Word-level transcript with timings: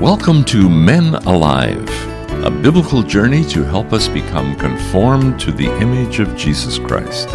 Welcome 0.00 0.44
to 0.46 0.66
Men 0.66 1.14
Alive, 1.26 1.86
a 2.42 2.50
biblical 2.50 3.02
journey 3.02 3.44
to 3.50 3.62
help 3.62 3.92
us 3.92 4.08
become 4.08 4.56
conformed 4.56 5.38
to 5.40 5.52
the 5.52 5.66
image 5.78 6.20
of 6.20 6.34
Jesus 6.38 6.78
Christ. 6.78 7.28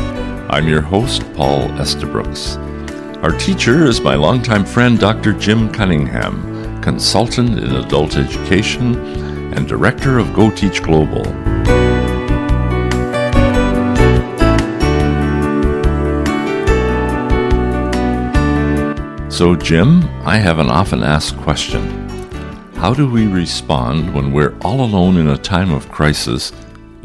I'm 0.49 0.67
your 0.67 0.81
host, 0.81 1.31
Paul 1.35 1.69
Estabrooks. 1.79 2.57
Our 3.21 3.37
teacher 3.37 3.85
is 3.85 4.01
my 4.01 4.15
longtime 4.15 4.65
friend, 4.65 4.99
Dr. 4.99 5.33
Jim 5.33 5.71
Cunningham, 5.71 6.81
consultant 6.81 7.59
in 7.59 7.75
adult 7.75 8.17
education 8.17 8.95
and 9.53 9.67
director 9.67 10.17
of 10.17 10.33
Go 10.33 10.49
Teach 10.49 10.81
Global. 10.81 11.23
So, 19.29 19.55
Jim, 19.55 20.03
I 20.25 20.37
have 20.37 20.57
an 20.57 20.71
often 20.71 21.03
asked 21.03 21.37
question. 21.37 22.04
How 22.85 22.93
do 22.93 23.09
we 23.09 23.25
respond 23.25 24.13
when 24.13 24.31
we're 24.31 24.55
all 24.59 24.79
alone 24.79 25.17
in 25.17 25.27
a 25.27 25.39
time 25.39 25.73
of 25.73 25.89
crisis 25.89 26.51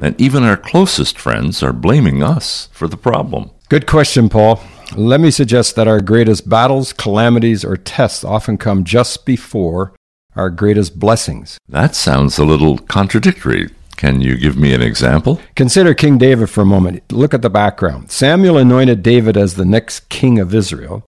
and 0.03 0.15
even 0.21 0.43
our 0.43 0.59
closest 0.59 1.19
friends 1.19 1.63
are 1.63 1.73
blaming 1.73 2.23
us 2.23 2.69
for 2.73 2.87
the 2.87 2.99
problem? 2.99 3.51
Good 3.71 3.87
question, 3.87 4.29
Paul. 4.29 4.61
Let 4.95 5.23
me 5.23 5.31
suggest 5.31 5.77
that 5.77 5.89
our 5.89 6.03
greatest 6.03 6.47
battles, 6.47 6.93
calamities, 6.93 7.65
or 7.65 7.79
tests 7.79 8.25
often 8.25 8.59
come 8.59 8.85
just 8.85 9.25
before 9.25 9.95
our 10.37 10.51
greatest 10.51 10.99
blessings. 10.99 11.57
That 11.67 11.95
sounds 11.95 12.37
a 12.37 12.45
little 12.45 12.77
contradictory. 12.77 13.71
Can 13.97 14.21
you 14.21 14.37
give 14.37 14.59
me 14.59 14.75
an 14.75 14.83
example? 14.83 15.41
Consider 15.57 15.95
King 15.95 16.19
David 16.19 16.51
for 16.51 16.61
a 16.61 16.67
moment. 16.67 17.11
Look 17.11 17.33
at 17.33 17.41
the 17.41 17.49
background. 17.49 18.11
Samuel 18.11 18.59
anointed 18.59 19.03
David 19.03 19.39
as 19.39 19.55
the 19.55 19.65
next 19.65 20.11
king 20.11 20.39
of 20.39 20.55
Israel. 20.55 21.07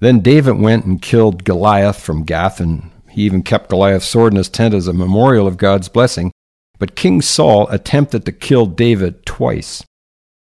Then 0.00 0.20
David 0.20 0.52
went 0.52 0.86
and 0.86 1.02
killed 1.02 1.44
Goliath 1.44 2.00
from 2.00 2.24
Gath, 2.24 2.60
and 2.60 2.90
he 3.16 3.22
even 3.22 3.42
kept 3.42 3.70
Goliath's 3.70 4.06
sword 4.06 4.34
in 4.34 4.36
his 4.36 4.50
tent 4.50 4.74
as 4.74 4.86
a 4.86 4.92
memorial 4.92 5.46
of 5.46 5.56
God's 5.56 5.88
blessing. 5.88 6.32
But 6.78 6.96
King 6.96 7.22
Saul 7.22 7.66
attempted 7.68 8.26
to 8.26 8.30
kill 8.30 8.66
David 8.66 9.24
twice. 9.24 9.82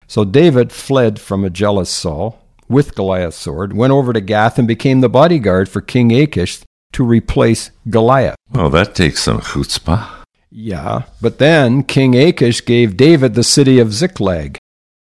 So 0.08 0.26
David 0.26 0.72
fled 0.72 1.20
from 1.20 1.46
a 1.46 1.52
jealous 1.52 1.92
Saul 1.92 2.42
with 2.68 2.96
Goliath's 2.96 3.38
sword, 3.38 3.74
went 3.74 3.94
over 3.94 4.12
to 4.12 4.20
Gath, 4.20 4.58
and 4.58 4.68
became 4.68 5.02
the 5.02 5.10
bodyguard 5.10 5.70
for 5.70 5.82
King 5.82 6.12
Achish 6.12 6.62
to 6.94 7.04
replace 7.04 7.70
Goliath. 7.88 8.38
Well, 8.52 8.72
that 8.72 8.96
takes 8.96 9.22
some 9.22 9.42
chutzpah. 9.42 10.10
Yeah, 10.50 11.04
but 11.22 11.38
then 11.38 11.84
King 11.84 12.16
Achish 12.16 12.66
gave 12.66 12.98
David 12.98 13.36
the 13.36 13.44
city 13.44 13.78
of 13.78 13.94
Ziklag. 13.94 14.58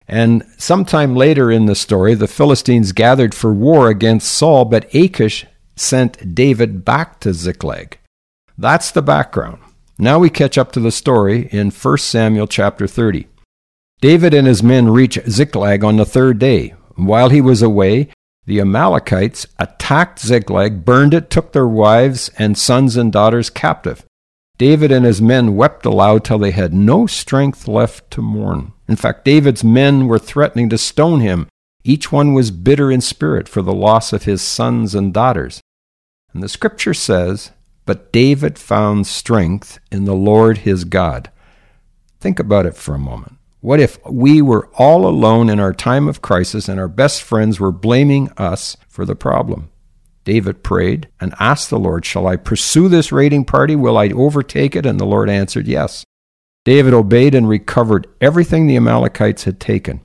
And 0.06 0.44
sometime 0.58 1.16
later 1.16 1.50
in 1.50 1.64
the 1.64 1.74
story, 1.74 2.12
the 2.12 2.28
Philistines 2.28 2.92
gathered 2.92 3.34
for 3.34 3.54
war 3.54 3.88
against 3.88 4.30
Saul, 4.30 4.66
but 4.66 4.94
Achish 4.94 5.46
sent 5.76 6.34
David 6.34 6.84
back 6.84 7.20
to 7.20 7.32
Ziklag. 7.32 7.98
That's 8.58 8.90
the 8.90 9.02
background. 9.02 9.58
Now 9.98 10.18
we 10.18 10.30
catch 10.30 10.58
up 10.58 10.72
to 10.72 10.80
the 10.80 10.90
story 10.90 11.48
in 11.52 11.70
1 11.70 11.98
Samuel 11.98 12.46
chapter 12.46 12.86
30. 12.86 13.26
David 14.00 14.34
and 14.34 14.46
his 14.46 14.62
men 14.62 14.90
reach 14.90 15.18
Ziklag 15.28 15.84
on 15.84 15.96
the 15.96 16.04
third 16.04 16.38
day. 16.38 16.74
While 16.96 17.28
he 17.28 17.40
was 17.40 17.62
away, 17.62 18.08
the 18.44 18.60
Amalekites 18.60 19.46
attacked 19.58 20.18
Ziklag, 20.18 20.84
burned 20.84 21.14
it, 21.14 21.30
took 21.30 21.52
their 21.52 21.68
wives 21.68 22.28
and 22.36 22.58
sons 22.58 22.96
and 22.96 23.12
daughters 23.12 23.50
captive. 23.50 24.04
David 24.58 24.90
and 24.90 25.04
his 25.04 25.22
men 25.22 25.56
wept 25.56 25.86
aloud 25.86 26.24
till 26.24 26.38
they 26.38 26.50
had 26.50 26.74
no 26.74 27.06
strength 27.06 27.68
left 27.68 28.10
to 28.10 28.22
mourn. 28.22 28.72
In 28.88 28.96
fact, 28.96 29.24
David's 29.24 29.64
men 29.64 30.06
were 30.06 30.18
threatening 30.18 30.68
to 30.70 30.78
stone 30.78 31.20
him. 31.20 31.46
Each 31.84 32.12
one 32.12 32.32
was 32.32 32.50
bitter 32.50 32.90
in 32.90 33.00
spirit 33.00 33.48
for 33.48 33.62
the 33.62 33.72
loss 33.72 34.12
of 34.12 34.24
his 34.24 34.40
sons 34.40 34.94
and 34.94 35.12
daughters. 35.12 35.60
And 36.32 36.42
the 36.42 36.48
scripture 36.48 36.94
says, 36.94 37.50
But 37.84 38.12
David 38.12 38.58
found 38.58 39.06
strength 39.06 39.80
in 39.90 40.04
the 40.04 40.14
Lord 40.14 40.58
his 40.58 40.84
God. 40.84 41.30
Think 42.20 42.38
about 42.38 42.66
it 42.66 42.76
for 42.76 42.94
a 42.94 42.98
moment. 42.98 43.34
What 43.60 43.80
if 43.80 43.98
we 44.06 44.42
were 44.42 44.68
all 44.74 45.06
alone 45.06 45.48
in 45.48 45.60
our 45.60 45.72
time 45.72 46.08
of 46.08 46.22
crisis 46.22 46.68
and 46.68 46.80
our 46.80 46.88
best 46.88 47.22
friends 47.22 47.60
were 47.60 47.72
blaming 47.72 48.30
us 48.36 48.76
for 48.88 49.04
the 49.04 49.14
problem? 49.16 49.70
David 50.24 50.62
prayed 50.62 51.08
and 51.20 51.34
asked 51.40 51.70
the 51.70 51.78
Lord, 51.78 52.04
Shall 52.04 52.26
I 52.26 52.36
pursue 52.36 52.88
this 52.88 53.12
raiding 53.12 53.44
party? 53.44 53.74
Will 53.74 53.98
I 53.98 54.08
overtake 54.08 54.76
it? 54.76 54.86
And 54.86 55.00
the 55.00 55.04
Lord 55.04 55.28
answered, 55.28 55.66
Yes. 55.66 56.04
David 56.64 56.94
obeyed 56.94 57.34
and 57.34 57.48
recovered 57.48 58.06
everything 58.20 58.66
the 58.66 58.76
Amalekites 58.76 59.44
had 59.44 59.58
taken. 59.58 60.00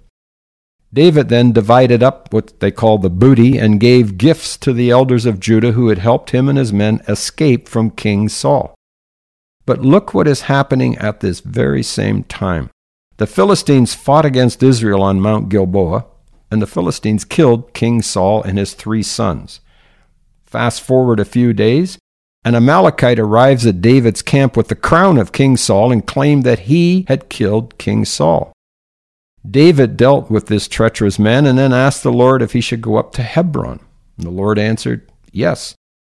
David 0.93 1.29
then 1.29 1.51
divided 1.51 2.01
up 2.01 2.33
what 2.33 2.59
they 2.59 2.71
call 2.71 2.97
the 2.97 3.09
booty 3.09 3.57
and 3.57 3.79
gave 3.79 4.17
gifts 4.17 4.55
to 4.57 4.71
the 4.71 4.89
elders 4.89 5.25
of 5.25 5.39
Judah 5.39 5.73
who 5.73 5.89
had 5.89 5.97
helped 5.97 6.29
him 6.29 6.47
and 6.47 6.57
his 6.57 6.71
men 6.71 7.01
escape 7.07 7.67
from 7.67 7.91
King 7.91 8.29
Saul. 8.29 8.73
But 9.65 9.81
look 9.81 10.13
what 10.13 10.27
is 10.27 10.41
happening 10.41 10.97
at 10.97 11.19
this 11.19 11.41
very 11.41 11.83
same 11.83 12.23
time. 12.23 12.69
The 13.17 13.27
Philistines 13.27 13.93
fought 13.93 14.25
against 14.25 14.63
Israel 14.63 15.01
on 15.01 15.19
Mount 15.19 15.49
Gilboa, 15.49 16.05
and 16.49 16.61
the 16.61 16.67
Philistines 16.67 17.25
killed 17.25 17.73
King 17.73 18.01
Saul 18.01 18.41
and 18.43 18.57
his 18.57 18.73
three 18.73 19.03
sons. 19.03 19.59
Fast 20.45 20.81
forward 20.81 21.19
a 21.19 21.25
few 21.25 21.51
days, 21.51 21.97
an 22.45 22.55
Amalekite 22.55 23.19
arrives 23.19 23.65
at 23.65 23.81
David's 23.81 24.21
camp 24.21 24.55
with 24.55 24.69
the 24.69 24.75
crown 24.75 25.17
of 25.17 25.33
King 25.33 25.57
Saul 25.57 25.91
and 25.91 26.07
claimed 26.07 26.45
that 26.45 26.59
he 26.59 27.03
had 27.09 27.27
killed 27.27 27.77
King 27.77 28.05
Saul. 28.05 28.53
David 29.49 29.97
dealt 29.97 30.29
with 30.29 30.47
this 30.47 30.67
treacherous 30.67 31.17
man 31.19 31.45
and 31.45 31.57
then 31.57 31.73
asked 31.73 32.03
the 32.03 32.11
Lord 32.11 32.41
if 32.41 32.53
he 32.53 32.61
should 32.61 32.81
go 32.81 32.97
up 32.97 33.13
to 33.13 33.23
Hebron. 33.23 33.79
The 34.17 34.29
Lord 34.29 34.57
answered, 34.59 35.09
Yes. 35.31 35.75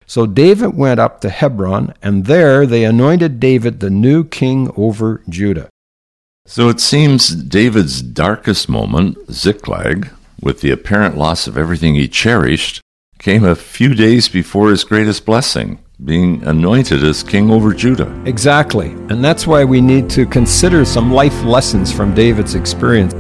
So 0.07 0.27
David 0.27 0.77
went 0.77 1.01
up 1.01 1.21
to 1.21 1.29
Hebron, 1.29 1.93
and 2.03 2.25
there 2.25 2.65
they 2.65 2.85
anointed 2.85 3.41
David 3.41 3.81
the 3.81 3.91
new 3.91 4.25
king 4.25 4.73
over 4.77 5.23
Judah. 5.29 5.69
So 6.47 6.71
it 6.71 6.81
seems 6.81 7.29
David's 7.29 8.01
darkest 8.01 8.71
moment, 8.71 9.19
Ziklag, 9.31 10.09
with 10.41 10.63
the 10.63 10.71
apparent 10.71 11.19
loss 11.19 11.47
of 11.47 11.59
everything 11.59 11.95
he 11.95 12.09
cherished, 12.09 12.81
came 13.19 13.45
a 13.45 13.55
few 13.55 13.95
days 13.95 14.29
before 14.29 14.71
his 14.71 14.85
greatest 14.85 15.27
blessing, 15.27 15.79
being 16.05 16.43
anointed 16.45 17.03
as 17.03 17.23
king 17.23 17.51
over 17.51 17.75
Judah. 17.75 18.09
Exactly. 18.25 18.91
And 19.11 19.25
that's 19.25 19.47
why 19.47 19.65
we 19.65 19.81
need 19.81 20.09
to 20.11 20.27
consider 20.27 20.85
some 20.85 21.13
life 21.13 21.43
lessons 21.43 21.93
from 21.93 22.15
David's 22.15 22.55
experience. 22.55 23.15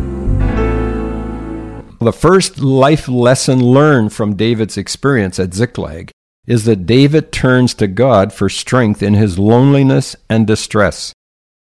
The 2.00 2.12
first 2.12 2.60
life 2.60 3.08
lesson 3.08 3.60
learned 3.60 4.12
from 4.12 4.36
David's 4.36 4.76
experience 4.76 5.40
at 5.40 5.54
Ziklag 5.54 6.12
is 6.46 6.64
that 6.64 6.86
David 6.86 7.32
turns 7.32 7.74
to 7.74 7.88
God 7.88 8.32
for 8.32 8.48
strength 8.48 9.02
in 9.02 9.14
his 9.14 9.38
loneliness 9.38 10.14
and 10.30 10.46
distress. 10.46 11.12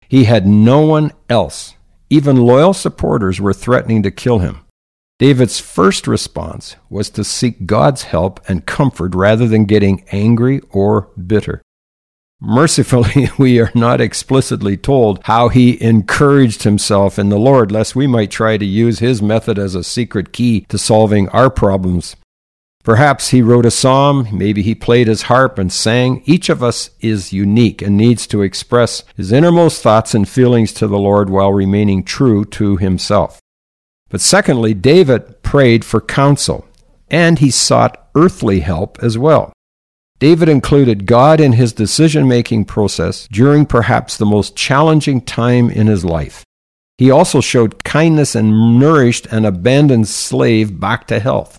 He 0.09 0.25
had 0.25 0.47
no 0.47 0.81
one 0.81 1.13
else. 1.29 1.75
Even 2.09 2.37
loyal 2.37 2.73
supporters 2.73 3.41
were 3.41 3.53
threatening 3.53 4.03
to 4.03 4.11
kill 4.11 4.39
him. 4.39 4.61
David's 5.23 5.61
first 5.61 6.09
response 6.09 6.75
was 6.91 7.09
to 7.11 7.23
seek 7.23 7.65
God's 7.65 8.03
help 8.03 8.41
and 8.49 8.67
comfort 8.67 9.15
rather 9.15 9.47
than 9.47 9.67
getting 9.67 10.05
angry 10.11 10.61
or 10.71 11.11
bitter. 11.17 11.63
Mercifully, 12.41 13.29
we 13.39 13.61
are 13.61 13.71
not 13.73 14.01
explicitly 14.01 14.77
told 14.77 15.21
how 15.23 15.49
he 15.49 15.81
encouraged 15.81 16.65
himself 16.65 17.21
in 17.21 17.29
the 17.29 17.39
Lord, 17.39 17.71
lest 17.71 17.95
we 17.95 18.09
might 18.09 18.33
try 18.33 18.57
to 18.57 18.65
use 18.65 18.99
his 18.99 19.23
method 19.23 19.61
as 19.61 19.77
a 19.77 19.85
secret 19.85 20.33
key 20.33 20.63
to 20.63 20.77
solving 20.77 21.29
our 21.29 21.51
problems. 21.51 22.17
Perhaps 22.83 23.29
he 23.29 23.43
wrote 23.43 23.65
a 23.65 23.71
psalm, 23.71 24.27
maybe 24.33 24.61
he 24.61 24.75
played 24.75 25.07
his 25.07 25.23
harp 25.23 25.57
and 25.57 25.73
sang. 25.73 26.25
Each 26.25 26.49
of 26.49 26.65
us 26.65 26.91
is 26.99 27.33
unique 27.33 27.81
and 27.81 27.97
needs 27.97 28.27
to 28.27 28.43
express 28.43 29.05
his 29.17 29.31
innermost 29.31 29.83
thoughts 29.83 30.17
and 30.17 30.29
feelings 30.29 30.73
to 30.73 30.89
the 30.89 30.99
Lord 30.99 31.31
while 31.31 31.53
remaining 31.53 32.03
true 32.03 32.45
to 32.47 32.77
himself. 32.77 33.41
But 34.13 34.21
secondly, 34.21 34.75
David 34.75 35.43
prayed 35.43 35.87
for 35.87 36.01
counsel, 36.01 36.69
and 37.11 37.39
he 37.39 37.51
sought 37.51 38.11
earthly 38.15 38.61
help 38.61 39.03
as 39.03 39.17
well. 39.17 39.55
David 40.19 40.51
included 40.51 41.07
God 41.07 41.41
in 41.41 41.53
his 41.53 41.73
decision 41.73 42.29
making 42.29 42.67
process 42.67 43.27
during 43.33 43.65
perhaps 43.65 44.19
the 44.19 44.27
most 44.27 44.55
challenging 44.55 45.23
time 45.23 45.71
in 45.71 45.87
his 45.87 46.05
life. 46.05 46.45
He 46.99 47.11
also 47.11 47.41
showed 47.41 47.85
kindness 47.85 48.35
and 48.35 48.79
nourished 48.79 49.25
an 49.27 49.47
abandoned 49.47 50.09
slave 50.09 50.79
back 50.79 51.07
to 51.07 51.19
health. 51.19 51.59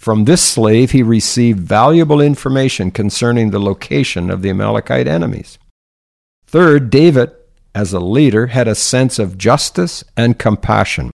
From 0.00 0.24
this 0.24 0.42
slave, 0.42 0.90
he 0.90 1.04
received 1.04 1.60
valuable 1.60 2.20
information 2.20 2.90
concerning 2.90 3.52
the 3.52 3.60
location 3.60 4.30
of 4.30 4.42
the 4.42 4.50
Amalekite 4.50 5.06
enemies. 5.06 5.60
Third, 6.44 6.90
David, 6.90 7.30
as 7.72 7.92
a 7.92 8.00
leader, 8.00 8.48
had 8.48 8.66
a 8.66 8.74
sense 8.74 9.20
of 9.20 9.38
justice 9.38 10.02
and 10.16 10.40
compassion. 10.40 11.12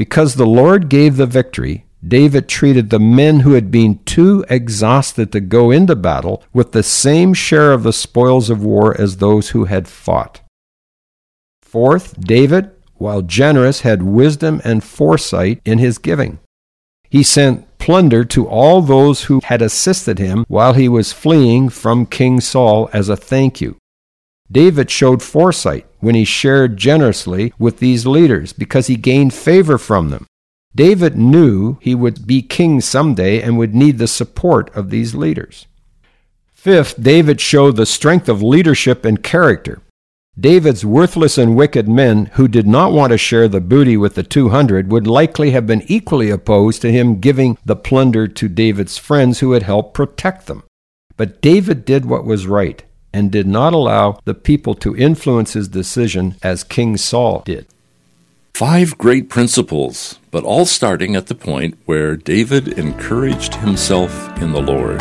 Because 0.00 0.36
the 0.36 0.46
Lord 0.46 0.88
gave 0.88 1.18
the 1.18 1.26
victory, 1.26 1.84
David 2.02 2.48
treated 2.48 2.88
the 2.88 2.98
men 2.98 3.40
who 3.40 3.52
had 3.52 3.70
been 3.70 3.98
too 4.06 4.46
exhausted 4.48 5.30
to 5.32 5.40
go 5.40 5.70
into 5.70 5.94
battle 5.94 6.42
with 6.54 6.72
the 6.72 6.82
same 6.82 7.34
share 7.34 7.74
of 7.74 7.82
the 7.82 7.92
spoils 7.92 8.48
of 8.48 8.64
war 8.64 8.98
as 8.98 9.18
those 9.18 9.50
who 9.50 9.66
had 9.66 9.86
fought. 9.86 10.40
Fourth, 11.60 12.18
David, 12.18 12.70
while 12.94 13.20
generous, 13.20 13.82
had 13.82 14.02
wisdom 14.02 14.62
and 14.64 14.82
foresight 14.82 15.60
in 15.66 15.76
his 15.76 15.98
giving. 15.98 16.38
He 17.10 17.22
sent 17.22 17.66
plunder 17.76 18.24
to 18.24 18.48
all 18.48 18.80
those 18.80 19.24
who 19.24 19.42
had 19.44 19.60
assisted 19.60 20.18
him 20.18 20.46
while 20.48 20.72
he 20.72 20.88
was 20.88 21.12
fleeing 21.12 21.68
from 21.68 22.06
King 22.06 22.40
Saul 22.40 22.88
as 22.94 23.10
a 23.10 23.16
thank 23.16 23.60
you. 23.60 23.76
David 24.52 24.90
showed 24.90 25.22
foresight 25.22 25.86
when 26.00 26.14
he 26.14 26.24
shared 26.24 26.76
generously 26.76 27.52
with 27.58 27.78
these 27.78 28.06
leaders 28.06 28.52
because 28.52 28.88
he 28.88 28.96
gained 28.96 29.32
favor 29.32 29.78
from 29.78 30.10
them. 30.10 30.26
David 30.74 31.16
knew 31.16 31.78
he 31.80 31.94
would 31.94 32.26
be 32.26 32.42
king 32.42 32.80
someday 32.80 33.40
and 33.40 33.58
would 33.58 33.74
need 33.74 33.98
the 33.98 34.08
support 34.08 34.74
of 34.74 34.90
these 34.90 35.14
leaders. 35.14 35.66
Fifth, 36.52 37.00
David 37.02 37.40
showed 37.40 37.76
the 37.76 37.86
strength 37.86 38.28
of 38.28 38.42
leadership 38.42 39.04
and 39.04 39.22
character. 39.22 39.82
David's 40.38 40.84
worthless 40.84 41.38
and 41.38 41.56
wicked 41.56 41.88
men 41.88 42.26
who 42.34 42.48
did 42.48 42.66
not 42.66 42.92
want 42.92 43.10
to 43.10 43.18
share 43.18 43.48
the 43.48 43.60
booty 43.60 43.96
with 43.96 44.14
the 44.14 44.22
200 44.22 44.90
would 44.90 45.06
likely 45.06 45.50
have 45.50 45.66
been 45.66 45.82
equally 45.86 46.30
opposed 46.30 46.80
to 46.82 46.92
him 46.92 47.20
giving 47.20 47.58
the 47.64 47.76
plunder 47.76 48.28
to 48.28 48.48
David's 48.48 48.96
friends 48.96 49.40
who 49.40 49.52
had 49.52 49.64
helped 49.64 49.94
protect 49.94 50.46
them. 50.46 50.62
But 51.16 51.40
David 51.40 51.84
did 51.84 52.04
what 52.04 52.24
was 52.24 52.46
right 52.46 52.84
and 53.12 53.30
did 53.30 53.46
not 53.46 53.72
allow 53.72 54.20
the 54.24 54.34
people 54.34 54.74
to 54.76 54.96
influence 54.96 55.54
his 55.54 55.68
decision 55.68 56.36
as 56.42 56.64
King 56.64 56.96
Saul 56.96 57.42
did. 57.44 57.66
Five 58.54 58.98
great 58.98 59.30
principles, 59.30 60.18
but 60.30 60.44
all 60.44 60.66
starting 60.66 61.16
at 61.16 61.28
the 61.28 61.34
point 61.34 61.78
where 61.86 62.14
David 62.14 62.78
encouraged 62.78 63.54
himself 63.54 64.12
in 64.40 64.52
the 64.52 64.60
Lord. 64.60 65.00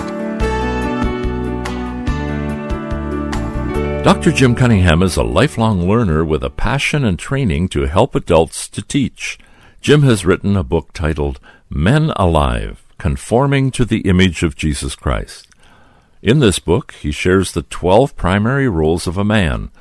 Dr. 4.01 4.31
Jim 4.31 4.55
Cunningham 4.55 5.03
is 5.03 5.17
a 5.17 5.23
lifelong 5.23 5.85
learner 5.85 6.23
with 6.23 6.41
a 6.41 6.49
passion 6.49 7.03
and 7.03 7.19
training 7.19 7.67
to 7.67 7.81
help 7.81 8.15
adults 8.15 8.69
to 8.69 8.81
teach. 8.81 9.37
Jim 9.81 10.03
has 10.03 10.25
written 10.25 10.55
a 10.55 10.63
book 10.63 10.93
titled 10.93 11.37
Men 11.69 12.13
Alive 12.15 12.81
Conforming 12.97 13.71
to 13.71 13.83
the 13.83 13.99
Image 14.01 14.41
of 14.41 14.55
Jesus 14.55 14.95
Christ. 14.95 15.48
In 16.21 16.39
this 16.39 16.59
book, 16.59 16.93
he 16.99 17.11
shares 17.11 17.53
the 17.53 17.61
12 17.61 18.17
primary 18.17 18.67
roles 18.67 19.07
of 19.07 19.17
a 19.17 19.23
man. 19.23 19.71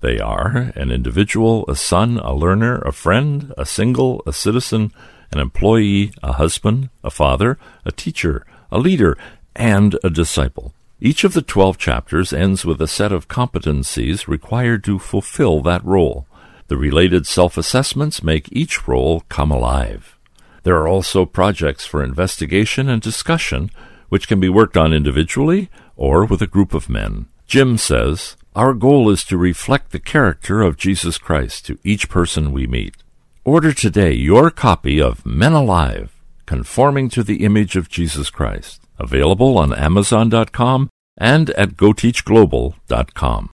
They 0.00 0.18
are 0.18 0.72
an 0.74 0.90
individual, 0.90 1.66
a 1.68 1.76
son, 1.76 2.18
a 2.18 2.32
learner, 2.32 2.78
a 2.78 2.92
friend, 2.92 3.52
a 3.58 3.66
single, 3.66 4.22
a 4.26 4.32
citizen, 4.32 4.90
an 5.32 5.38
employee, 5.38 6.12
a 6.22 6.32
husband, 6.32 6.88
a 7.04 7.10
father, 7.10 7.58
a 7.84 7.92
teacher, 7.92 8.46
a 8.70 8.78
leader, 8.78 9.18
and 9.54 9.98
a 10.02 10.08
disciple. 10.08 10.72
Each 10.98 11.24
of 11.24 11.34
the 11.34 11.42
12 11.42 11.76
chapters 11.76 12.32
ends 12.32 12.64
with 12.64 12.80
a 12.80 12.88
set 12.88 13.12
of 13.12 13.28
competencies 13.28 14.26
required 14.26 14.84
to 14.84 14.98
fulfill 14.98 15.60
that 15.60 15.84
role. 15.84 16.26
The 16.68 16.78
related 16.78 17.26
self 17.26 17.58
assessments 17.58 18.22
make 18.22 18.48
each 18.50 18.88
role 18.88 19.24
come 19.28 19.50
alive. 19.50 20.16
There 20.62 20.76
are 20.76 20.88
also 20.88 21.26
projects 21.26 21.84
for 21.84 22.02
investigation 22.02 22.88
and 22.88 23.02
discussion 23.02 23.70
which 24.12 24.28
can 24.28 24.38
be 24.38 24.48
worked 24.50 24.76
on 24.76 24.92
individually 24.92 25.70
or 26.02 26.24
with 26.24 26.42
a 26.42 26.48
group 26.48 26.74
of 26.74 26.88
men. 26.88 27.26
Jim 27.46 27.78
says, 27.78 28.36
Our 28.56 28.74
goal 28.74 29.08
is 29.08 29.24
to 29.26 29.36
reflect 29.36 29.92
the 29.92 30.00
character 30.00 30.60
of 30.60 30.76
Jesus 30.76 31.16
Christ 31.16 31.64
to 31.66 31.78
each 31.84 32.08
person 32.08 32.50
we 32.50 32.66
meet. 32.66 32.96
Order 33.44 33.72
today 33.72 34.12
your 34.12 34.50
copy 34.50 35.00
of 35.00 35.24
Men 35.24 35.52
Alive, 35.52 36.10
Conforming 36.44 37.08
to 37.10 37.22
the 37.22 37.44
Image 37.44 37.76
of 37.76 37.88
Jesus 37.88 38.30
Christ, 38.30 38.82
available 38.98 39.56
on 39.56 39.72
Amazon.com 39.72 40.90
and 41.16 41.50
at 41.50 41.76
GoTeachGlobal.com. 41.76 43.50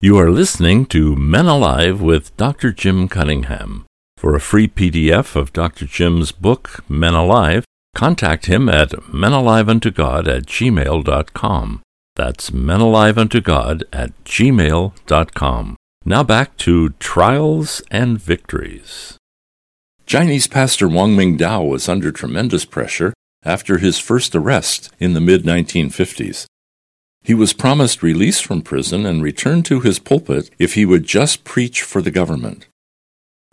You 0.00 0.18
are 0.18 0.30
listening 0.30 0.86
to 0.86 1.14
Men 1.16 1.46
Alive 1.46 2.00
with 2.00 2.34
Dr. 2.38 2.72
Jim 2.72 3.08
Cunningham. 3.08 3.84
For 4.16 4.34
a 4.34 4.40
free 4.40 4.68
PDF 4.68 5.36
of 5.36 5.52
Dr. 5.52 5.84
Jim's 5.84 6.32
book, 6.32 6.82
Men 6.88 7.12
Alive, 7.12 7.66
Contact 7.94 8.46
him 8.46 8.68
at 8.68 8.90
menaliveuntogod 8.90 10.28
at 10.28 10.46
gmail.com. 10.46 11.82
That's 12.16 12.50
menaliveuntogod 12.50 13.82
at 13.92 14.24
gmail.com. 14.24 15.76
Now 16.04 16.22
back 16.22 16.56
to 16.58 16.90
trials 16.90 17.82
and 17.90 18.20
victories. 18.20 19.16
Chinese 20.06 20.46
pastor 20.46 20.86
Wang 20.88 21.16
Mingdao 21.16 21.66
was 21.66 21.88
under 21.88 22.12
tremendous 22.12 22.64
pressure 22.64 23.14
after 23.42 23.78
his 23.78 23.98
first 23.98 24.34
arrest 24.34 24.92
in 24.98 25.14
the 25.14 25.20
mid 25.20 25.44
1950s. 25.44 26.46
He 27.22 27.32
was 27.32 27.54
promised 27.54 28.02
release 28.02 28.40
from 28.40 28.60
prison 28.60 29.06
and 29.06 29.22
return 29.22 29.62
to 29.62 29.80
his 29.80 29.98
pulpit 29.98 30.50
if 30.58 30.74
he 30.74 30.84
would 30.84 31.04
just 31.04 31.44
preach 31.44 31.80
for 31.80 32.02
the 32.02 32.10
government. 32.10 32.66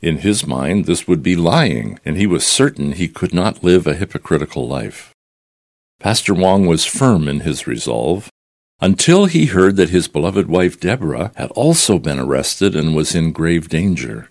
In 0.02 0.18
his 0.18 0.48
mind, 0.48 0.86
this 0.86 1.08
would 1.08 1.22
be 1.22 1.36
lying, 1.36 2.00
and 2.04 2.18
he 2.18 2.26
was 2.26 2.46
certain 2.46 2.94
he 2.94 3.08
could 3.08 3.34
not 3.34 3.64
live 3.64 3.86
a 3.86 3.94
hypocritical 3.94 4.68
life. 4.68 5.14
Pastor 6.00 6.34
Wang 6.34 6.66
was 6.66 6.86
firm 6.86 7.28
in 7.28 7.42
his 7.42 7.68
resolve 7.68 8.30
until 8.80 9.26
he 9.26 9.46
heard 9.46 9.76
that 9.76 9.92
his 9.92 10.08
beloved 10.08 10.48
wife 10.48 10.80
Deborah 10.80 11.32
had 11.36 11.52
also 11.52 12.00
been 12.00 12.18
arrested 12.18 12.76
and 12.76 12.96
was 12.96 13.14
in 13.14 13.32
grave 13.32 13.70
danger. 13.70 14.28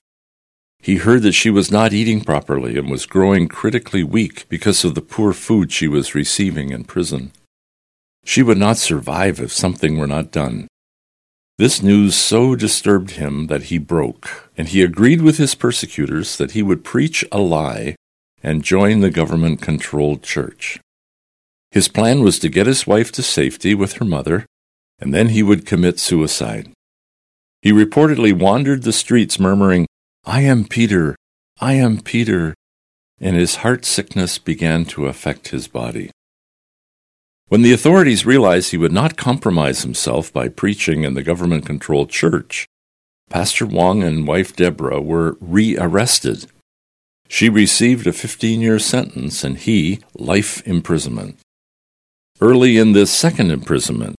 He 0.82 0.96
heard 0.96 1.22
that 1.22 1.32
she 1.32 1.50
was 1.50 1.70
not 1.70 1.92
eating 1.92 2.22
properly 2.22 2.76
and 2.76 2.90
was 2.90 3.06
growing 3.06 3.46
critically 3.46 4.02
weak 4.02 4.48
because 4.48 4.84
of 4.84 4.96
the 4.96 5.02
poor 5.02 5.32
food 5.32 5.70
she 5.70 5.86
was 5.86 6.16
receiving 6.16 6.70
in 6.70 6.82
prison. 6.82 7.30
She 8.24 8.42
would 8.42 8.58
not 8.58 8.76
survive 8.76 9.38
if 9.38 9.52
something 9.52 9.98
were 9.98 10.08
not 10.08 10.32
done. 10.32 10.66
This 11.60 11.82
news 11.82 12.14
so 12.14 12.56
disturbed 12.56 13.10
him 13.10 13.48
that 13.48 13.64
he 13.64 13.76
broke, 13.76 14.48
and 14.56 14.66
he 14.66 14.80
agreed 14.80 15.20
with 15.20 15.36
his 15.36 15.54
persecutors 15.54 16.38
that 16.38 16.52
he 16.52 16.62
would 16.62 16.84
preach 16.84 17.22
a 17.30 17.38
lie 17.38 17.96
and 18.42 18.64
join 18.64 19.00
the 19.00 19.10
government 19.10 19.60
controlled 19.60 20.22
church. 20.22 20.80
His 21.70 21.86
plan 21.86 22.22
was 22.22 22.38
to 22.38 22.48
get 22.48 22.66
his 22.66 22.86
wife 22.86 23.12
to 23.12 23.22
safety 23.22 23.74
with 23.74 23.98
her 23.98 24.06
mother, 24.06 24.46
and 24.98 25.12
then 25.12 25.28
he 25.28 25.42
would 25.42 25.66
commit 25.66 26.00
suicide. 26.00 26.70
He 27.60 27.72
reportedly 27.72 28.32
wandered 28.32 28.84
the 28.84 28.90
streets 28.90 29.38
murmuring, 29.38 29.86
I 30.24 30.40
am 30.40 30.64
Peter, 30.64 31.14
I 31.60 31.74
am 31.74 32.00
Peter, 32.00 32.54
and 33.20 33.36
his 33.36 33.56
heart 33.56 33.84
sickness 33.84 34.38
began 34.38 34.86
to 34.86 35.08
affect 35.08 35.48
his 35.48 35.68
body. 35.68 36.10
When 37.50 37.62
the 37.62 37.72
authorities 37.72 38.24
realized 38.24 38.70
he 38.70 38.76
would 38.76 38.92
not 38.92 39.16
compromise 39.16 39.82
himself 39.82 40.32
by 40.32 40.46
preaching 40.46 41.02
in 41.02 41.14
the 41.14 41.22
government 41.24 41.66
controlled 41.66 42.08
church, 42.08 42.64
Pastor 43.28 43.66
Wang 43.66 44.04
and 44.04 44.24
wife 44.24 44.54
Deborah 44.54 45.00
were 45.00 45.36
rearrested. 45.40 46.46
She 47.26 47.48
received 47.48 48.06
a 48.06 48.12
15 48.12 48.60
year 48.60 48.78
sentence 48.78 49.42
and 49.42 49.58
he 49.58 49.98
life 50.14 50.64
imprisonment. 50.64 51.40
Early 52.40 52.78
in 52.78 52.92
this 52.92 53.10
second 53.10 53.50
imprisonment, 53.50 54.14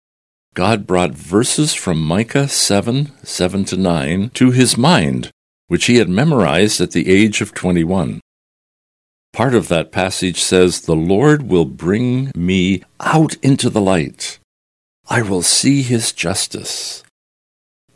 God 0.55 0.85
brought 0.85 1.13
verses 1.13 1.73
from 1.73 2.03
Micah 2.03 2.49
7 2.49 3.13
7 3.23 3.65
to 3.67 3.77
9 3.77 4.31
to 4.31 4.51
his 4.51 4.77
mind, 4.77 5.31
which 5.69 5.85
he 5.85 5.99
had 5.99 6.09
memorized 6.09 6.81
at 6.81 6.91
the 6.91 7.09
age 7.09 7.41
of 7.41 7.55
21. 7.55 8.19
Part 9.33 9.55
of 9.55 9.69
that 9.69 9.93
passage 9.93 10.43
says, 10.43 10.81
The 10.81 10.97
Lord 10.97 11.45
will 11.45 11.65
bring 11.65 12.33
me 12.37 12.83
out 13.01 13.37
into 13.43 13.71
the 13.71 13.81
light. 13.81 14.39
I 15.09 15.23
will 15.23 15.43
see 15.43 15.83
his 15.83 16.13
justice. 16.13 17.03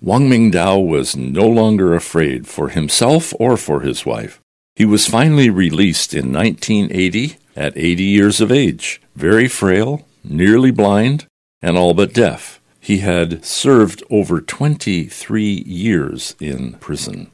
Wang 0.01 0.29
Mingdao 0.29 0.87
was 0.87 1.17
no 1.17 1.49
longer 1.49 1.95
afraid 1.95 2.47
for 2.47 2.69
himself 2.69 3.33
or 3.39 3.57
for 3.57 3.81
his 3.81 4.05
wife. 4.05 4.41
He 4.77 4.85
was 4.85 5.07
finally 5.07 5.51
released 5.51 6.15
in 6.15 6.33
1980 6.33 7.37
at 7.57 7.77
80 7.77 8.03
years 8.03 8.41
of 8.41 8.51
age, 8.51 9.01
very 9.15 9.49
frail, 9.49 10.07
nearly 10.23 10.71
blind, 10.71 11.27
and 11.63 11.77
all 11.79 11.95
but 11.95 12.13
deaf. 12.13 12.61
He 12.81 12.99
had 12.99 13.45
served 13.45 14.03
over 14.11 14.41
23 14.41 15.43
years 15.45 16.35
in 16.39 16.75
prison. 16.75 17.31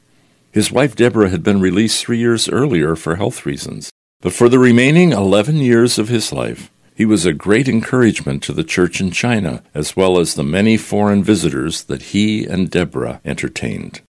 His 0.52 0.70
wife 0.70 0.94
Deborah 0.94 1.30
had 1.30 1.42
been 1.42 1.60
released 1.60 2.04
three 2.04 2.18
years 2.18 2.48
earlier 2.48 2.94
for 2.96 3.16
health 3.16 3.46
reasons. 3.46 3.89
But 4.22 4.34
for 4.34 4.50
the 4.50 4.58
remaining 4.58 5.12
11 5.12 5.56
years 5.56 5.98
of 5.98 6.08
his 6.08 6.30
life, 6.30 6.70
he 6.94 7.06
was 7.06 7.24
a 7.24 7.32
great 7.32 7.68
encouragement 7.68 8.42
to 8.42 8.52
the 8.52 8.64
church 8.64 9.00
in 9.00 9.10
China, 9.10 9.62
as 9.74 9.96
well 9.96 10.18
as 10.18 10.34
the 10.34 10.44
many 10.44 10.76
foreign 10.76 11.24
visitors 11.24 11.84
that 11.84 12.02
he 12.02 12.44
and 12.44 12.70
Deborah 12.70 13.22
entertained. 13.24 14.02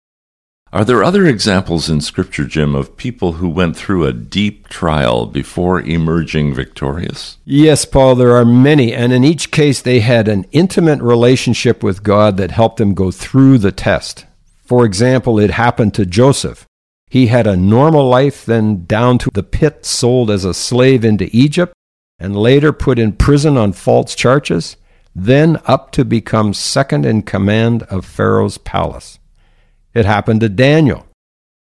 Are 0.72 0.84
there 0.84 1.04
other 1.04 1.26
examples 1.26 1.90
in 1.90 2.00
Scripture, 2.00 2.44
Jim, 2.44 2.74
of 2.74 2.96
people 2.96 3.32
who 3.32 3.48
went 3.50 3.76
through 3.76 4.06
a 4.06 4.14
deep 4.14 4.68
trial 4.68 5.26
before 5.26 5.80
emerging 5.80 6.54
victorious? 6.54 7.36
Yes, 7.44 7.84
Paul, 7.84 8.14
there 8.14 8.36
are 8.36 8.44
many, 8.44 8.94
and 8.94 9.12
in 9.12 9.24
each 9.24 9.50
case 9.50 9.82
they 9.82 10.00
had 10.00 10.28
an 10.28 10.44
intimate 10.52 11.02
relationship 11.02 11.82
with 11.82 12.02
God 12.02 12.38
that 12.38 12.50
helped 12.50 12.78
them 12.78 12.94
go 12.94 13.10
through 13.10 13.58
the 13.58 13.72
test. 13.72 14.26
For 14.62 14.84
example, 14.84 15.38
it 15.38 15.50
happened 15.50 15.94
to 15.94 16.04
Joseph. 16.04 16.67
He 17.08 17.28
had 17.28 17.46
a 17.46 17.56
normal 17.56 18.08
life, 18.08 18.44
then 18.44 18.84
down 18.84 19.18
to 19.18 19.30
the 19.32 19.42
pit, 19.42 19.84
sold 19.84 20.30
as 20.30 20.44
a 20.44 20.52
slave 20.52 21.04
into 21.04 21.30
Egypt, 21.32 21.72
and 22.18 22.36
later 22.36 22.72
put 22.72 22.98
in 22.98 23.12
prison 23.12 23.56
on 23.56 23.72
false 23.72 24.14
charges, 24.14 24.76
then 25.14 25.60
up 25.64 25.90
to 25.92 26.04
become 26.04 26.52
second 26.52 27.06
in 27.06 27.22
command 27.22 27.82
of 27.84 28.04
Pharaoh's 28.04 28.58
palace. 28.58 29.18
It 29.94 30.04
happened 30.04 30.40
to 30.42 30.48
Daniel. 30.48 31.06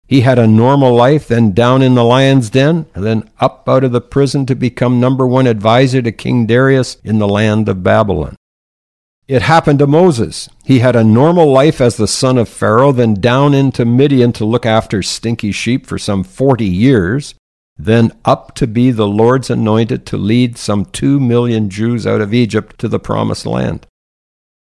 He 0.08 0.20
had 0.20 0.38
a 0.38 0.46
normal 0.46 0.94
life, 0.94 1.28
then 1.28 1.52
down 1.52 1.82
in 1.82 1.94
the 1.94 2.04
lion's 2.04 2.50
den, 2.50 2.86
and 2.94 3.04
then 3.04 3.28
up 3.40 3.68
out 3.68 3.84
of 3.84 3.92
the 3.92 4.00
prison 4.00 4.46
to 4.46 4.54
become 4.54 5.00
number 5.00 5.26
one 5.26 5.46
advisor 5.46 6.02
to 6.02 6.12
King 6.12 6.46
Darius 6.46 6.96
in 7.02 7.18
the 7.18 7.28
land 7.28 7.68
of 7.68 7.82
Babylon. 7.82 8.36
It 9.28 9.42
happened 9.42 9.80
to 9.80 9.88
Moses. 9.88 10.48
He 10.64 10.78
had 10.78 10.94
a 10.94 11.02
normal 11.02 11.50
life 11.50 11.80
as 11.80 11.96
the 11.96 12.06
son 12.06 12.38
of 12.38 12.48
Pharaoh, 12.48 12.92
then 12.92 13.14
down 13.14 13.54
into 13.54 13.84
Midian 13.84 14.32
to 14.34 14.44
look 14.44 14.64
after 14.64 15.02
stinky 15.02 15.50
sheep 15.50 15.84
for 15.84 15.98
some 15.98 16.22
40 16.22 16.64
years, 16.64 17.34
then 17.76 18.12
up 18.24 18.54
to 18.54 18.68
be 18.68 18.92
the 18.92 19.08
Lord's 19.08 19.50
anointed 19.50 20.06
to 20.06 20.16
lead 20.16 20.56
some 20.56 20.84
2 20.84 21.18
million 21.18 21.68
Jews 21.70 22.06
out 22.06 22.20
of 22.20 22.32
Egypt 22.32 22.78
to 22.78 22.88
the 22.88 23.00
promised 23.00 23.46
land. 23.46 23.86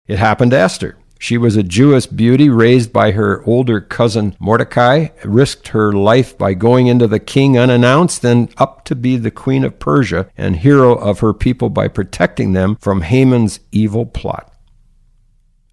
It 0.07 0.17
happened 0.17 0.51
to 0.51 0.57
Esther. 0.57 0.97
She 1.19 1.37
was 1.37 1.55
a 1.55 1.63
Jewish 1.63 2.05
beauty 2.05 2.49
raised 2.49 2.93
by 2.93 3.11
her 3.11 3.43
older 3.45 3.81
cousin 3.81 4.35
Mordecai, 4.39 5.07
risked 5.23 5.69
her 5.69 5.91
life 5.91 6.37
by 6.37 6.53
going 6.53 6.87
into 6.87 7.07
the 7.07 7.19
king 7.19 7.57
unannounced, 7.57 8.21
then 8.21 8.49
up 8.57 8.85
to 8.85 8.95
be 8.95 9.17
the 9.17 9.31
queen 9.31 9.63
of 9.63 9.79
Persia 9.79 10.29
and 10.37 10.57
hero 10.57 10.93
of 10.93 11.19
her 11.19 11.33
people 11.33 11.69
by 11.69 11.87
protecting 11.87 12.53
them 12.53 12.75
from 12.75 13.01
Haman's 13.01 13.59
evil 13.71 14.05
plot. 14.05 14.53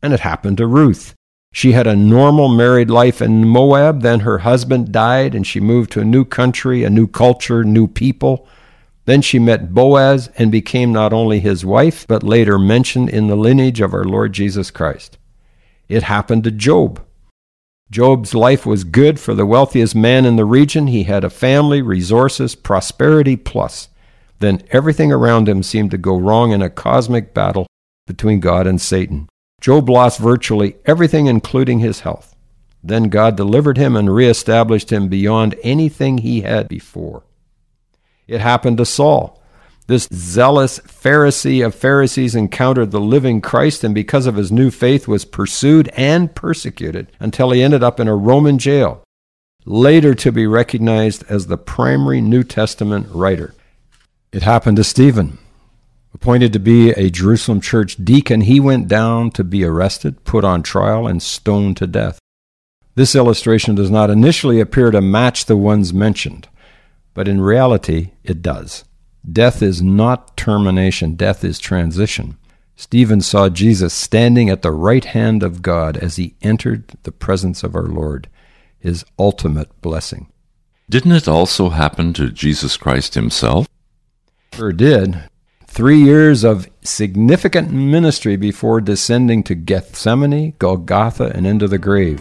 And 0.02 0.12
it 0.12 0.20
happened 0.20 0.58
to 0.58 0.66
Ruth. 0.66 1.14
She 1.52 1.72
had 1.72 1.86
a 1.86 1.94
normal 1.94 2.48
married 2.48 2.90
life 2.90 3.22
in 3.22 3.46
Moab, 3.46 4.02
then 4.02 4.20
her 4.20 4.38
husband 4.38 4.90
died 4.90 5.34
and 5.34 5.46
she 5.46 5.60
moved 5.60 5.92
to 5.92 6.00
a 6.00 6.04
new 6.04 6.24
country, 6.24 6.82
a 6.82 6.90
new 6.90 7.06
culture, 7.06 7.62
new 7.62 7.86
people. 7.86 8.48
Then 9.04 9.22
she 9.22 9.38
met 9.38 9.72
Boaz 9.72 10.30
and 10.36 10.50
became 10.50 10.92
not 10.92 11.12
only 11.12 11.38
his 11.38 11.64
wife, 11.64 12.06
but 12.08 12.22
later 12.22 12.58
mentioned 12.58 13.10
in 13.10 13.28
the 13.28 13.36
lineage 13.36 13.80
of 13.80 13.94
our 13.94 14.04
Lord 14.04 14.32
Jesus 14.32 14.70
Christ. 14.70 15.18
It 15.88 16.04
happened 16.04 16.44
to 16.44 16.50
Job. 16.50 17.04
Job's 17.90 18.34
life 18.34 18.64
was 18.64 18.84
good 18.84 19.20
for 19.20 19.34
the 19.34 19.46
wealthiest 19.46 19.94
man 19.94 20.24
in 20.24 20.36
the 20.36 20.44
region. 20.44 20.86
He 20.86 21.04
had 21.04 21.22
a 21.22 21.30
family, 21.30 21.82
resources, 21.82 22.54
prosperity 22.54 23.36
plus. 23.36 23.88
Then 24.40 24.62
everything 24.70 25.12
around 25.12 25.48
him 25.48 25.62
seemed 25.62 25.90
to 25.92 25.98
go 25.98 26.16
wrong 26.16 26.52
in 26.52 26.62
a 26.62 26.70
cosmic 26.70 27.34
battle 27.34 27.66
between 28.06 28.40
God 28.40 28.66
and 28.66 28.80
Satan. 28.80 29.28
Job 29.60 29.88
lost 29.88 30.18
virtually 30.18 30.76
everything, 30.86 31.26
including 31.26 31.78
his 31.78 32.00
health. 32.00 32.34
Then 32.82 33.04
God 33.04 33.36
delivered 33.36 33.78
him 33.78 33.96
and 33.96 34.14
reestablished 34.14 34.92
him 34.92 35.08
beyond 35.08 35.54
anything 35.62 36.18
he 36.18 36.42
had 36.42 36.68
before. 36.68 37.22
It 38.26 38.40
happened 38.40 38.78
to 38.78 38.86
Saul. 38.86 39.40
This 39.86 40.08
zealous 40.14 40.78
Pharisee 40.80 41.64
of 41.64 41.74
Pharisees 41.74 42.34
encountered 42.34 42.90
the 42.90 43.00
living 43.00 43.42
Christ 43.42 43.84
and 43.84 43.94
because 43.94 44.26
of 44.26 44.36
his 44.36 44.50
new 44.50 44.70
faith 44.70 45.06
was 45.06 45.26
pursued 45.26 45.88
and 45.88 46.34
persecuted 46.34 47.12
until 47.20 47.50
he 47.50 47.62
ended 47.62 47.82
up 47.82 48.00
in 48.00 48.08
a 48.08 48.16
Roman 48.16 48.58
jail, 48.58 49.04
later 49.66 50.14
to 50.14 50.32
be 50.32 50.46
recognized 50.46 51.22
as 51.28 51.46
the 51.46 51.58
primary 51.58 52.22
New 52.22 52.44
Testament 52.44 53.08
writer. 53.10 53.54
It 54.32 54.42
happened 54.42 54.78
to 54.78 54.84
Stephen. 54.84 55.36
Appointed 56.14 56.54
to 56.54 56.58
be 56.58 56.90
a 56.92 57.10
Jerusalem 57.10 57.60
church 57.60 58.02
deacon, 58.02 58.42
he 58.42 58.60
went 58.60 58.88
down 58.88 59.32
to 59.32 59.44
be 59.44 59.64
arrested, 59.64 60.24
put 60.24 60.44
on 60.44 60.62
trial, 60.62 61.06
and 61.06 61.22
stoned 61.22 61.76
to 61.76 61.86
death. 61.86 62.18
This 62.94 63.14
illustration 63.14 63.74
does 63.74 63.90
not 63.90 64.08
initially 64.08 64.60
appear 64.60 64.90
to 64.92 65.02
match 65.02 65.44
the 65.44 65.58
ones 65.58 65.92
mentioned, 65.92 66.48
but 67.12 67.28
in 67.28 67.42
reality 67.42 68.12
it 68.22 68.40
does. 68.40 68.84
Death 69.30 69.62
is 69.62 69.82
not 69.82 70.36
termination, 70.36 71.14
death 71.14 71.44
is 71.44 71.58
transition. 71.58 72.36
Stephen 72.76 73.20
saw 73.20 73.48
Jesus 73.48 73.94
standing 73.94 74.50
at 74.50 74.62
the 74.62 74.72
right 74.72 75.04
hand 75.04 75.42
of 75.42 75.62
God 75.62 75.96
as 75.96 76.16
he 76.16 76.34
entered 76.42 76.92
the 77.04 77.12
presence 77.12 77.62
of 77.62 77.74
our 77.74 77.86
Lord, 77.86 78.28
his 78.78 79.04
ultimate 79.18 79.80
blessing. 79.80 80.28
Didn't 80.90 81.12
it 81.12 81.28
also 81.28 81.70
happen 81.70 82.12
to 82.14 82.30
Jesus 82.30 82.76
Christ 82.76 83.14
himself? 83.14 83.66
Sure 84.52 84.72
did. 84.72 85.28
Three 85.66 86.02
years 86.02 86.44
of 86.44 86.68
significant 86.82 87.72
ministry 87.72 88.36
before 88.36 88.80
descending 88.80 89.42
to 89.44 89.54
Gethsemane, 89.54 90.54
Golgotha, 90.58 91.32
and 91.34 91.46
into 91.46 91.66
the 91.66 91.78
grave. 91.78 92.20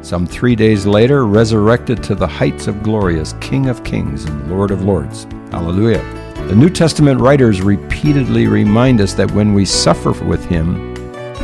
Some 0.00 0.26
three 0.26 0.56
days 0.56 0.86
later, 0.86 1.26
resurrected 1.26 2.02
to 2.04 2.14
the 2.14 2.26
heights 2.26 2.66
of 2.66 2.82
glory 2.82 3.20
as 3.20 3.34
King 3.34 3.68
of 3.68 3.84
Kings 3.84 4.24
and 4.24 4.50
Lord 4.50 4.72
of 4.72 4.82
Lords. 4.82 5.24
Hallelujah. 5.52 6.21
The 6.48 6.56
New 6.56 6.68
Testament 6.68 7.20
writers 7.20 7.62
repeatedly 7.62 8.46
remind 8.46 9.00
us 9.00 9.14
that 9.14 9.30
when 9.30 9.54
we 9.54 9.64
suffer 9.64 10.12
with 10.24 10.44
Him, 10.44 10.92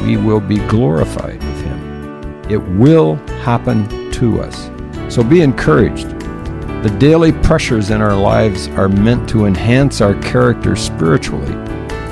we 0.05 0.17
will 0.17 0.41
be 0.41 0.59
glorified 0.69 1.43
with 1.43 1.63
Him. 1.63 2.45
It 2.51 2.63
will 2.79 3.17
happen 3.43 4.11
to 4.13 4.43
us. 4.43 4.71
So 5.13 5.25
be 5.25 5.41
encouraged. 5.41 6.09
The 6.83 6.95
daily 6.99 7.33
pressures 7.33 7.91
in 7.91 8.03
our 8.03 8.15
lives 8.15 8.69
are 8.69 8.89
meant 8.89 9.29
to 9.31 9.47
enhance 9.47 10.01
our 10.01 10.15
character 10.23 10.77
spiritually, 10.77 11.53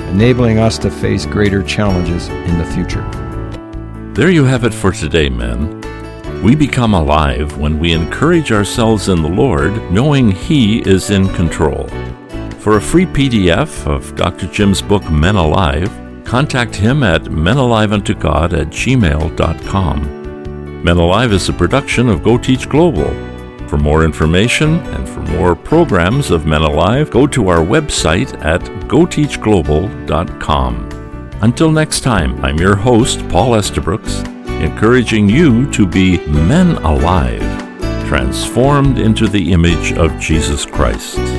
enabling 0.09 0.57
us 0.57 0.77
to 0.79 0.89
face 0.89 1.25
greater 1.25 1.61
challenges 1.61 2.29
in 2.29 2.57
the 2.57 2.65
future. 2.65 3.03
There 4.13 4.31
you 4.31 4.43
have 4.45 4.63
it 4.63 4.73
for 4.73 4.91
today, 4.91 5.29
men. 5.29 5.81
We 6.41 6.55
become 6.55 6.93
alive 6.93 7.57
when 7.57 7.79
we 7.79 7.93
encourage 7.93 8.51
ourselves 8.51 9.09
in 9.09 9.21
the 9.21 9.29
Lord, 9.29 9.91
knowing 9.91 10.31
He 10.31 10.79
is 10.79 11.11
in 11.11 11.27
control. 11.35 11.87
For 12.67 12.75
a 12.75 12.81
free 12.81 13.05
PDF 13.05 13.87
of 13.87 14.13
Dr. 14.17 14.45
Jim's 14.47 14.81
book 14.81 15.09
Men 15.09 15.37
Alive, 15.37 15.89
contact 16.25 16.75
him 16.75 17.01
at 17.01 17.21
menaliveuntogod 17.21 18.51
at 18.51 18.67
gmail.com. 18.67 20.83
Men 20.83 20.97
Alive 20.97 21.31
is 21.31 21.47
a 21.47 21.53
production 21.53 22.09
of 22.09 22.23
Go 22.23 22.37
Teach 22.37 22.67
Global. 22.67 23.07
For 23.69 23.77
more 23.77 24.03
information 24.03 24.79
and 24.87 25.07
for 25.07 25.21
more 25.21 25.55
programs 25.55 26.29
of 26.29 26.45
Men 26.45 26.63
Alive, 26.63 27.09
go 27.09 27.25
to 27.25 27.47
our 27.47 27.65
website 27.65 28.37
at 28.43 28.59
goteachglobal.com. 28.89 30.89
Until 31.41 31.71
next 31.71 32.01
time, 32.01 32.43
I'm 32.43 32.59
your 32.59 32.75
host, 32.75 33.25
Paul 33.29 33.55
Estabrooks, 33.55 34.23
encouraging 34.59 35.29
you 35.29 35.71
to 35.71 35.87
be 35.87 36.17
men 36.27 36.75
alive, 36.83 37.39
transformed 38.09 38.99
into 38.99 39.29
the 39.29 39.53
image 39.53 39.93
of 39.93 40.19
Jesus 40.19 40.65
Christ. 40.65 41.36